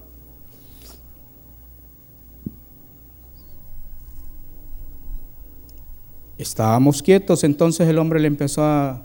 [6.41, 9.03] Estábamos quietos, entonces el hombre le empezó a,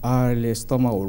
[0.00, 1.06] al estómago.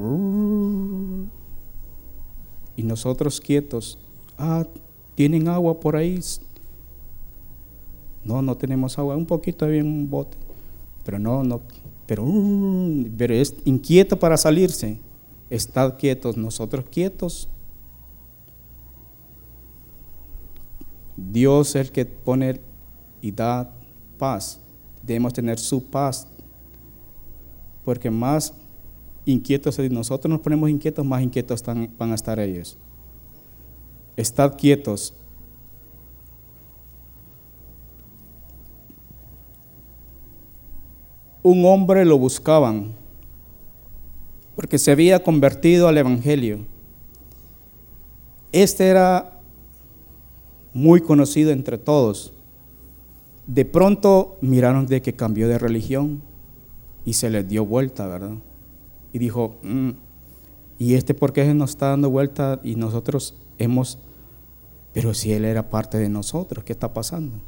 [2.76, 3.98] Y nosotros quietos.
[4.38, 4.68] Ah,
[5.16, 6.20] ¿tienen agua por ahí?
[8.26, 9.16] No, no tenemos agua.
[9.16, 10.36] Un poquito había un bote.
[11.06, 11.62] Pero no, no.
[12.06, 12.26] Pero,
[13.18, 15.00] pero es inquieto para salirse.
[15.50, 17.48] Estad quietos, nosotros quietos.
[21.16, 22.60] Dios es el que pone
[23.22, 23.74] y da
[24.18, 24.60] paz
[25.02, 26.28] debemos tener su paz,
[27.84, 28.54] porque más
[29.26, 32.78] inquietos, nosotros nos ponemos inquietos, más inquietos van a estar ellos.
[34.16, 35.14] Estad quietos.
[41.42, 42.94] Un hombre lo buscaban
[44.60, 46.66] porque se había convertido al Evangelio.
[48.52, 49.40] Este era
[50.74, 52.34] muy conocido entre todos.
[53.50, 56.22] De pronto miraron de que cambió de religión
[57.04, 58.36] y se les dio vuelta, ¿verdad?
[59.12, 59.90] Y dijo, mm,
[60.78, 63.98] ¿y este por qué nos está dando vuelta y nosotros hemos,
[64.94, 67.42] pero si él era parte de nosotros, ¿qué está pasando?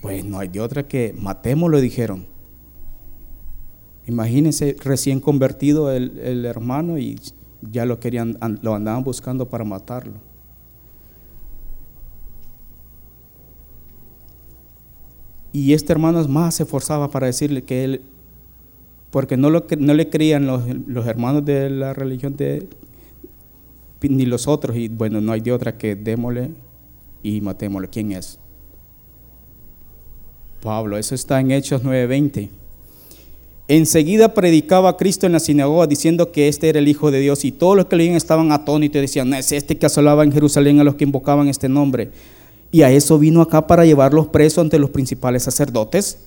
[0.00, 2.28] Pues no hay de otra que matémoslo, dijeron.
[4.06, 7.18] Imagínense, recién convertido el, el hermano y
[7.62, 10.27] ya lo querían, lo andaban buscando para matarlo.
[15.52, 18.02] Y este hermano más se esforzaba para decirle que él,
[19.10, 22.66] porque no, lo, no le creían los, los hermanos de la religión de,
[24.02, 26.50] ni los otros, y bueno, no hay de otra que démosle
[27.22, 27.88] y matémosle.
[27.88, 28.38] ¿Quién es?
[30.62, 32.48] Pablo, eso está en Hechos 9:20.
[33.70, 37.44] Enseguida predicaba a Cristo en la sinagoga diciendo que este era el Hijo de Dios
[37.44, 40.80] y todos los que leían estaban atónitos y decían, es este que asolaba en Jerusalén
[40.80, 42.10] a los que invocaban este nombre.
[42.70, 46.18] Y a eso vino acá para llevarlos presos ante los principales sacerdotes.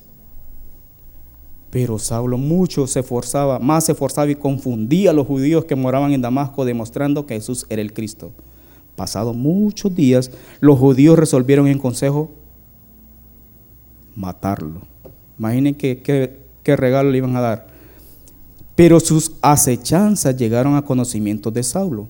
[1.69, 6.12] Pero Saulo mucho se esforzaba, más se esforzaba y confundía a los judíos que moraban
[6.12, 8.32] en Damasco, demostrando que Jesús era el Cristo.
[8.95, 12.32] Pasados muchos días, los judíos resolvieron en consejo
[14.15, 14.82] matarlo.
[15.39, 17.67] Imaginen qué, regalo le iban a dar.
[18.75, 22.08] Pero sus acechanzas llegaron a conocimiento de Saulo,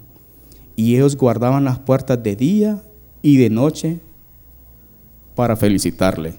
[0.75, 2.81] y ellos guardaban las puertas de día
[3.21, 3.99] y de noche
[5.35, 6.35] para felicitarle.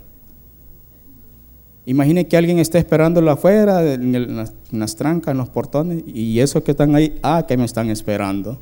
[1.84, 6.70] Imagine que alguien esté esperándolo afuera, en, las, trancas, en los portones, y esos que
[6.70, 8.60] están ahí, ah, que me están esperando.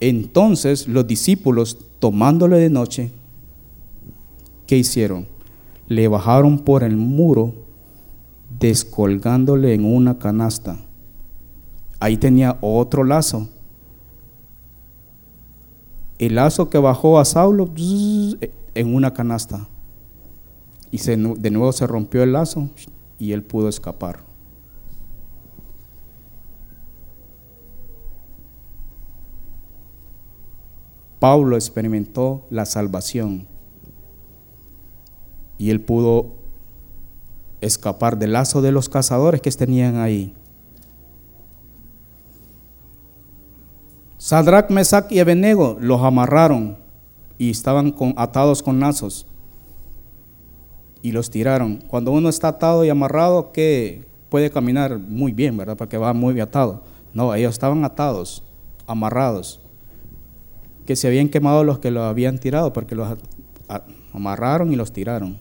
[0.00, 3.10] Entonces los discípulos, tomándole de noche,
[4.66, 5.26] ¿qué hicieron?
[5.88, 7.54] Le bajaron por el muro,
[8.58, 10.78] descolgándole en una canasta.
[12.00, 13.48] Ahí tenía otro lazo
[16.18, 17.70] el lazo que bajó a Saulo
[18.74, 19.68] en una canasta.
[20.90, 22.70] Y de nuevo se rompió el lazo
[23.18, 24.20] y él pudo escapar.
[31.18, 33.46] Pablo experimentó la salvación
[35.58, 36.34] y él pudo
[37.60, 40.34] escapar del lazo de los cazadores que tenían ahí.
[44.26, 46.76] Sadrach, Mesach y Abednego los amarraron
[47.38, 49.24] y estaban atados con lazos
[51.00, 51.76] y los tiraron.
[51.86, 55.76] Cuando uno está atado y amarrado, que puede caminar muy bien, ¿verdad?
[55.76, 56.82] Porque va muy atado.
[57.14, 58.42] No, ellos estaban atados,
[58.88, 59.60] amarrados,
[60.86, 63.16] que se habían quemado los que los habían tirado, porque los
[64.12, 65.38] amarraron y los tiraron.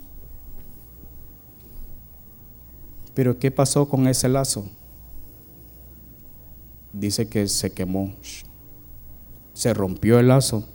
[3.15, 4.69] Pero ¿qué pasó con ese lazo?
[6.93, 8.13] Dice que se quemó
[9.55, 10.67] se rompió el lazo.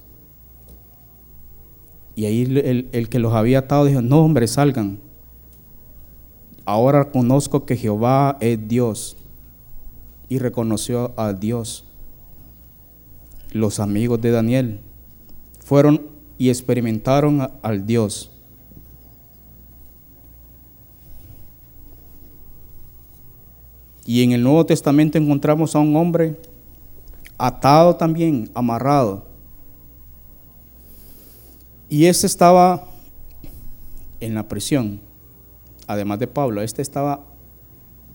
[2.16, 4.99] Y ahí el, el, que los había atado dijo, no hombre, salgan.
[6.64, 9.16] Ahora conozco que Jehová es Dios.
[10.29, 11.85] Y reconoció a Dios.
[13.53, 14.81] Los amigos de Daniel
[15.64, 16.03] fueron
[16.38, 18.31] y experimentaron al Dios.
[24.07, 26.37] Y en el Nuevo Testamento encontramos a un hombre
[27.40, 29.24] atado también, amarrado.
[31.88, 32.85] Y este estaba
[34.20, 35.00] en la prisión,
[35.87, 37.24] además de Pablo, este estaba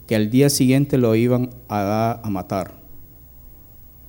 [0.07, 2.73] que al día siguiente lo iban a, a matar.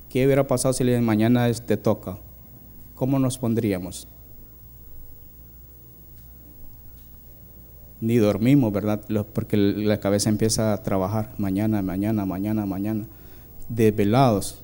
[0.08, 2.18] ¿Qué hubiera pasado si le mañana te toca?
[2.94, 4.06] ¿Cómo nos pondríamos?
[8.00, 9.00] Ni dormimos, ¿verdad?
[9.32, 13.06] Porque la cabeza empieza a trabajar mañana, mañana, mañana, mañana,
[13.68, 14.62] desvelados.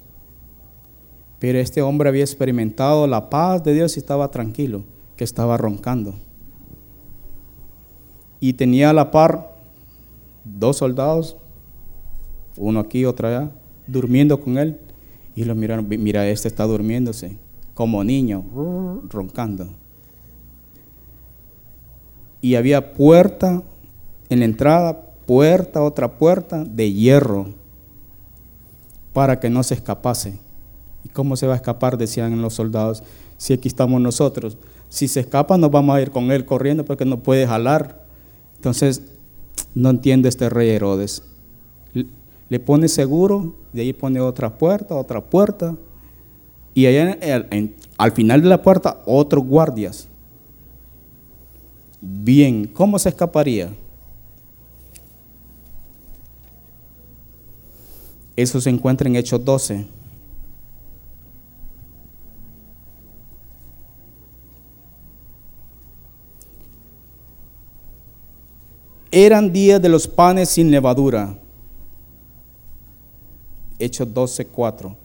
[1.42, 4.84] Pero este hombre había experimentado la paz de Dios y estaba tranquilo,
[5.16, 6.14] que estaba roncando.
[8.38, 9.56] Y tenía a la par
[10.44, 11.36] dos soldados,
[12.56, 13.50] uno aquí, otro allá,
[13.88, 14.78] durmiendo con él.
[15.34, 17.36] Y lo miraron, mira, este está durmiéndose,
[17.74, 18.44] como niño,
[19.08, 19.66] roncando.
[22.40, 23.64] Y había puerta
[24.28, 27.48] en la entrada, puerta, otra puerta de hierro,
[29.12, 30.38] para que no se escapase.
[31.04, 31.98] ¿Y cómo se va a escapar?
[31.98, 33.02] Decían los soldados,
[33.36, 34.56] si aquí estamos nosotros.
[34.88, 38.04] Si se escapa, nos vamos a ir con él corriendo porque no puede jalar.
[38.56, 39.02] Entonces,
[39.74, 41.22] No entiende este rey Herodes.
[42.48, 45.74] Le pone seguro, de ahí pone otra puerta, otra puerta,
[46.74, 47.18] y allá
[47.96, 50.08] al final de la puerta otros guardias.
[52.00, 53.70] Bien, ¿cómo se escaparía?
[58.36, 59.86] Eso se encuentra en Hechos 12.
[69.14, 71.38] Eran días de los panes sin levadura.
[73.78, 74.96] Hechos 12, 4.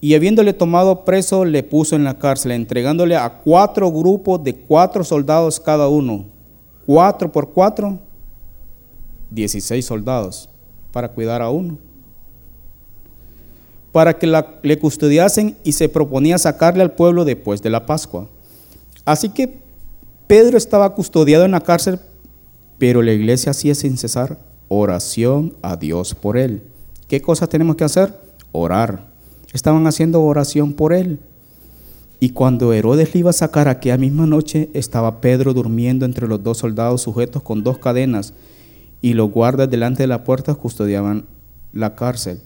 [0.00, 5.04] Y habiéndole tomado preso, le puso en la cárcel, entregándole a cuatro grupos de cuatro
[5.04, 6.24] soldados cada uno.
[6.86, 7.98] Cuatro por cuatro,
[9.30, 10.48] dieciséis soldados
[10.90, 11.78] para cuidar a uno.
[13.92, 14.26] Para que
[14.62, 18.26] le custodiasen y se proponía sacarle al pueblo después de la Pascua.
[19.04, 19.60] Así que
[20.26, 22.00] Pedro estaba custodiado en la cárcel
[22.78, 26.62] pero la iglesia hacía sin cesar oración a Dios por él.
[27.08, 28.18] ¿Qué cosas tenemos que hacer?
[28.52, 29.06] Orar.
[29.52, 31.20] Estaban haciendo oración por él.
[32.20, 36.42] Y cuando Herodes le iba a sacar aquella misma noche, estaba Pedro durmiendo entre los
[36.42, 38.32] dos soldados sujetos con dos cadenas,
[39.00, 41.26] y los guardas delante de la puerta custodiaban
[41.72, 42.40] la cárcel.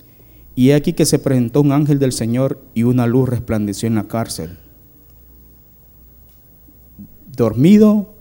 [0.54, 3.96] Y he aquí que se presentó un ángel del Señor y una luz resplandeció en
[3.96, 4.58] la cárcel.
[7.36, 8.14] Dormido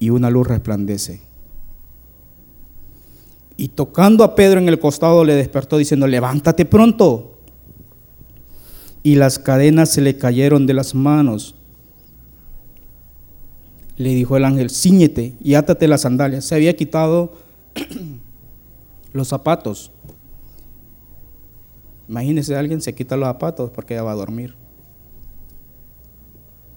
[0.00, 1.29] y una luz resplandece.
[3.60, 7.36] Y tocando a Pedro en el costado le despertó diciendo, levántate pronto.
[9.02, 11.54] Y las cadenas se le cayeron de las manos.
[13.98, 16.46] Le dijo el ángel, ciñete y átate las sandalias.
[16.46, 17.34] Se había quitado
[19.12, 19.92] los zapatos.
[22.08, 24.54] Imagínese, alguien se quita los zapatos porque ya va a dormir.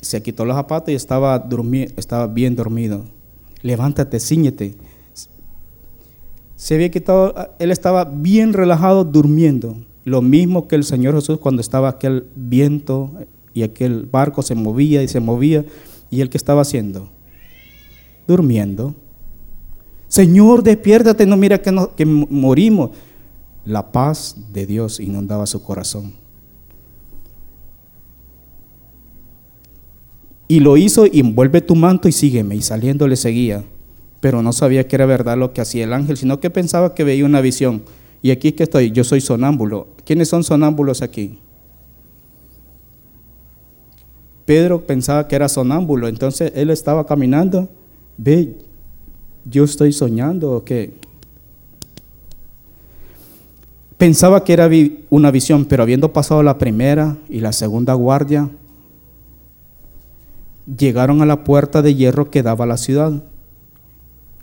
[0.01, 1.47] Se quitó los zapatos y estaba,
[1.95, 3.05] estaba bien dormido.
[3.61, 4.75] Levántate, ciñete
[6.64, 9.76] se había quitado, él estaba bien relajado durmiendo.
[10.05, 13.11] Lo mismo que el Señor Jesús cuando estaba aquel viento
[13.53, 15.66] y aquel barco se movía y se movía.
[16.09, 17.09] ¿Y él qué estaba haciendo?
[18.30, 18.95] Durmiendo.
[20.07, 22.91] Señor, despiértate, no mira que, que morimos.
[23.66, 26.14] La paz de Dios inundaba su corazón.
[30.47, 32.55] Y lo hizo, envuelve tu manto y sígueme.
[32.55, 33.66] Y saliendo le seguía
[34.24, 37.03] pero no sabía que era verdad lo que hacía el ángel, sino que pensaba que
[37.03, 37.84] veía una visión.
[38.21, 39.88] Y aquí que estoy, yo soy sonámbulo.
[40.05, 41.39] ¿Quiénes son sonámbulos aquí?
[44.45, 47.67] Pedro pensaba que era sonámbulo, entonces él estaba caminando,
[48.15, 48.55] ve,
[49.43, 50.93] yo estoy soñando o qué.
[53.97, 54.69] Pensaba que era
[55.09, 58.49] una visión, pero habiendo pasado la primera y la segunda guardia,
[60.78, 63.21] llegaron a la puerta de hierro que daba a la ciudad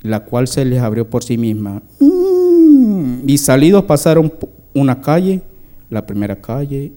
[0.03, 1.83] la cual se les abrió por sí misma.
[2.01, 3.29] Mm.
[3.29, 4.33] Y salidos pasaron
[4.75, 5.43] una calle,
[5.89, 6.93] la primera calle,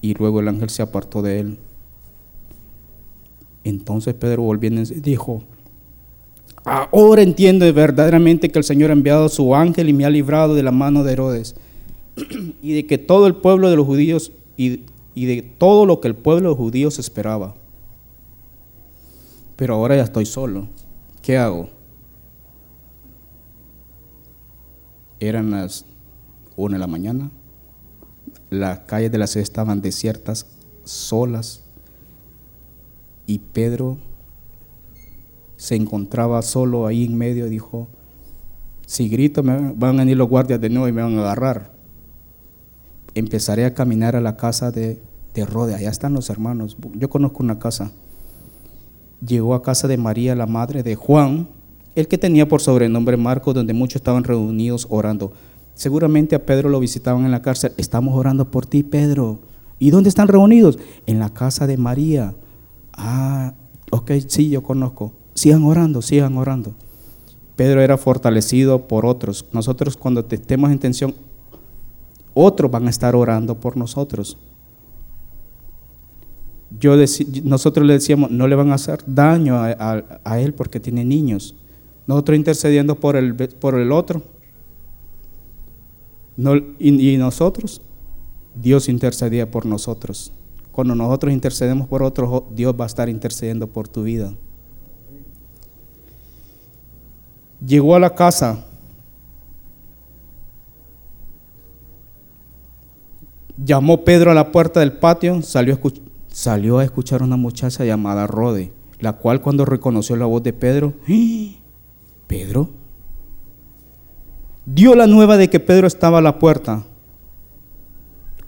[0.00, 1.58] y luego el ángel se apartó de él.
[3.64, 5.42] Entonces Pedro volviendo dijo,
[6.64, 10.62] ahora entiendo verdaderamente que el Señor ha enviado su ángel y me ha librado de
[10.62, 11.54] la mano de Herodes
[12.62, 14.80] y de que todo el pueblo de los judíos y,
[15.14, 17.54] y de todo lo que el pueblo de los judíos esperaba.
[19.56, 20.68] Pero ahora ya estoy solo.
[21.20, 21.68] ¿Qué hago?
[25.20, 25.84] Eran las
[26.56, 27.30] una de la mañana.
[28.50, 30.46] Las calles de la ciudad estaban desiertas,
[30.84, 31.62] solas.
[33.26, 33.98] Y Pedro
[35.56, 37.88] se encontraba solo ahí en medio dijo,
[38.86, 41.72] si grito me van a venir los guardias de nuevo y me van a agarrar.
[43.14, 45.02] Empezaré a caminar a la casa de,
[45.34, 46.76] de Rode, allá están los hermanos.
[46.94, 47.92] Yo conozco una casa.
[49.20, 51.48] Llegó a casa de María, la madre de Juan,
[51.98, 55.32] el que tenía por sobrenombre Marcos, donde muchos estaban reunidos orando.
[55.74, 57.72] Seguramente a Pedro lo visitaban en la cárcel.
[57.76, 59.40] Estamos orando por ti, Pedro.
[59.80, 60.78] ¿Y dónde están reunidos?
[61.06, 62.36] En la casa de María.
[62.92, 63.54] Ah,
[63.90, 65.12] ok, sí, yo conozco.
[65.34, 66.74] Sigan orando, sigan orando.
[67.56, 69.46] Pedro era fortalecido por otros.
[69.50, 71.14] Nosotros cuando estemos en tensión,
[72.32, 74.38] otros van a estar orando por nosotros.
[76.78, 76.94] Yo
[77.42, 81.56] nosotros le decíamos, no le van a hacer daño a él porque tiene niños.
[82.08, 84.22] Nosotros intercediendo por el, por el otro.
[86.78, 87.82] y, nosotros,
[88.54, 90.32] Dios intercedía por nosotros.
[90.72, 94.32] Cuando nosotros intercedemos por otros, Dios va a estar intercediendo por tu vida.
[97.64, 98.64] Llegó a la casa.
[103.62, 105.78] Llamó Pedro a la puerta del patio, salió a,
[106.28, 110.54] salió a escuchar a una muchacha llamada Rode, la cual cuando reconoció la voz de
[110.54, 111.57] Pedro, ¡Ah!
[112.28, 112.70] Pedro,
[114.64, 116.84] dio la nueva de que Pedro estaba a la puerta.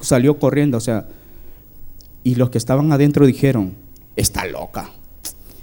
[0.00, 1.08] Salió corriendo, o sea,
[2.22, 3.74] y los que estaban adentro dijeron,
[4.16, 4.90] está loca.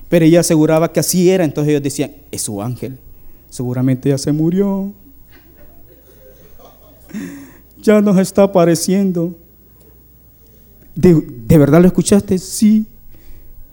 [0.10, 2.98] Pero ella aseguraba que así era, entonces ellos decían, es su ángel,
[3.50, 4.94] seguramente ya se murió.
[7.82, 9.38] Ya nos está apareciendo.
[10.96, 12.40] ¿De, verdad lo escuchaste?
[12.40, 12.88] Sí,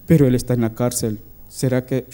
[0.07, 1.19] pero él está en la cárcel.
[1.49, 2.07] ¿Será que...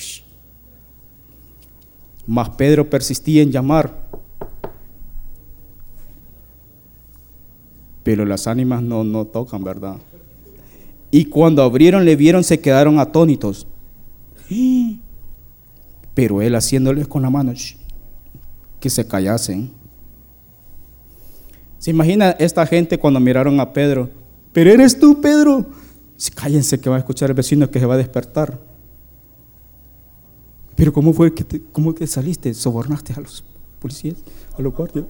[2.30, 3.92] Mas Pedro persistía en llamar.
[8.04, 9.96] Pero las ánimas no, no tocan, ¿verdad?
[11.10, 13.66] Y cuando abrieron, le vieron, se quedaron atónitos.
[16.14, 17.52] Pero él haciéndoles con la mano
[18.78, 19.72] que se callasen.
[21.78, 24.08] ¿Se imagina esta gente cuando miraron a Pedro?
[24.52, 25.66] Pero eres tú, Pedro.
[26.36, 28.69] Cállense que va a escuchar el vecino que se va a despertar.
[30.80, 32.54] Pero ¿cómo fue que, te, cómo que saliste?
[32.54, 33.44] ¿Sobornaste a los
[33.80, 34.16] policías,
[34.56, 35.04] a los guardias?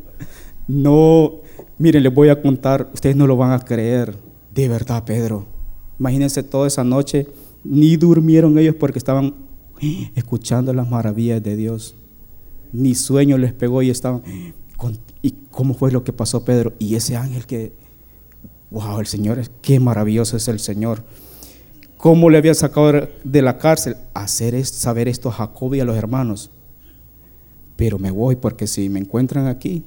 [0.67, 1.43] No,
[1.79, 4.17] miren, les voy a contar, ustedes no lo van a creer.
[4.53, 5.47] De verdad, Pedro.
[6.01, 7.29] Imagínense toda esa noche,
[7.63, 9.33] ni durmieron ellos porque estaban
[10.17, 11.95] escuchando las maravillas de Dios.
[12.73, 14.25] Ni sueño les pegó y estaban...
[15.23, 16.73] ¿Y cómo fue lo que pasó Pedro?
[16.81, 17.73] Y ese ángel que...
[18.73, 18.99] ¡Wow!
[18.99, 21.05] El Señor, qué maravilloso es el Señor.
[22.01, 23.95] ¿Cómo le había sacado de la cárcel?
[24.15, 26.51] Hacer saber esto a Jacob y a los hermanos.
[27.77, 29.85] Pero me voy porque si me encuentran aquí,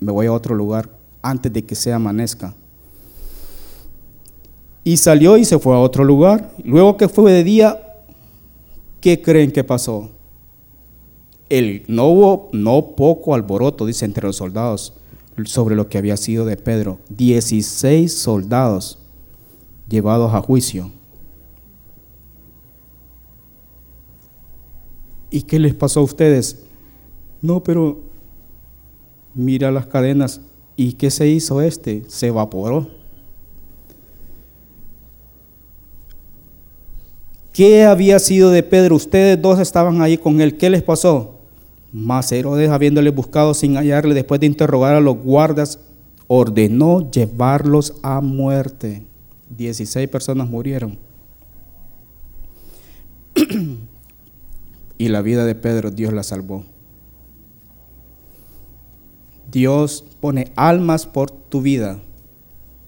[0.00, 0.90] me voy a otro lugar
[1.22, 2.54] antes de que se amanezca.
[4.82, 6.50] Y salió y se fue a otro lugar.
[6.64, 7.78] Luego que fue de día,
[9.00, 10.10] ¿qué creen que pasó?
[11.48, 14.92] El, no hubo no poco alboroto, dice, entre los soldados
[15.44, 16.98] sobre lo que había sido de Pedro.
[17.08, 18.98] Dieciséis soldados
[19.88, 20.97] llevados a juicio.
[25.30, 26.64] ¿Y qué les pasó a ustedes?
[27.40, 28.00] No, pero
[29.34, 30.40] mira las cadenas.
[30.76, 32.04] ¿Y qué se hizo este?
[32.08, 32.88] Se evaporó.
[37.52, 38.94] ¿Qué había sido de Pedro?
[38.94, 40.56] Ustedes dos estaban ahí con él.
[40.56, 41.34] ¿Qué les pasó?
[41.92, 45.80] Mas Herodes, habiéndole buscado sin hallarle, después de interrogar a los guardas,
[46.28, 49.04] ordenó llevarlos a muerte.
[49.50, 50.98] Dieciséis personas murieron.
[54.98, 56.64] y la vida de Pedro Dios la salvó.
[59.50, 62.00] Dios pone almas por tu vida.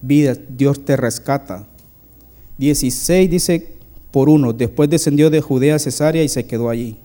[0.01, 1.67] Vida, Dios te rescata.
[2.57, 3.77] 16 dice
[4.11, 4.53] por uno.
[4.53, 6.97] Después descendió de Judea a Cesarea y se quedó allí.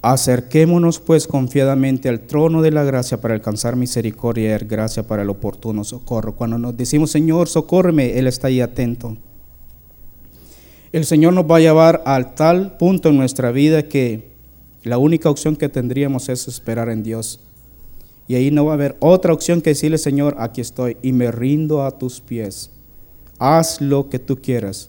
[0.00, 5.30] Acerquémonos pues confiadamente al trono de la gracia para alcanzar misericordia y gracia para el
[5.30, 6.36] oportuno socorro.
[6.36, 9.16] Cuando nos decimos, Señor, socórreme, Él está ahí atento.
[10.96, 14.30] El Señor nos va a llevar al tal punto en nuestra vida que
[14.82, 17.38] la única opción que tendríamos es esperar en Dios.
[18.26, 21.30] Y ahí no va a haber otra opción que decirle, Señor, aquí estoy y me
[21.30, 22.70] rindo a tus pies
[23.38, 24.88] haz lo que tú quieras.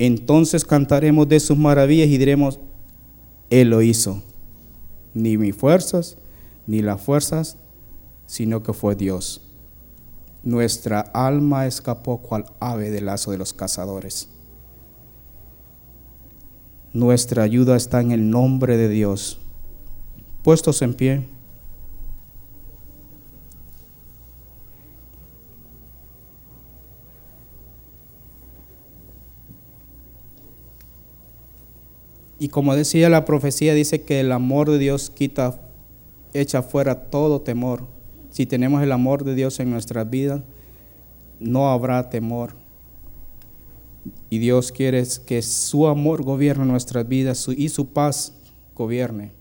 [0.00, 2.58] Entonces cantaremos de sus maravillas y diremos,
[3.48, 4.24] Él lo hizo.
[5.14, 6.18] Ni mis fuerzas,
[6.66, 7.58] ni las fuerzas,
[8.26, 9.45] sino que fue Dios.
[10.46, 14.28] Nuestra alma escapó cual ave del lazo de los cazadores.
[16.92, 19.40] Nuestra ayuda está en el nombre de Dios.
[20.44, 21.28] Puestos en pie.
[32.38, 35.58] Y como decía la profecía, dice que el amor de Dios quita,
[36.34, 37.95] echa fuera todo temor.
[38.36, 40.42] Si tenemos el amor de Dios en nuestras vidas,
[41.40, 42.52] no habrá temor.
[44.28, 48.34] Y Dios quiere que su amor gobierne nuestras vidas y su paz
[48.74, 49.32] gobierne.